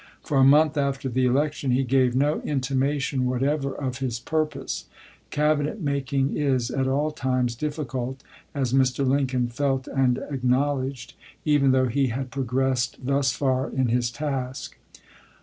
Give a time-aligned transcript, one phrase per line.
[0.23, 4.85] For a month after the election he gave no intimation whatever of his purpose.
[5.29, 8.23] Cabinet making is at all times difficult,
[8.55, 9.07] as Mr.
[9.07, 11.13] Lincoln felt and acknowledged,
[11.45, 14.75] even though he had progressed thus far in his task.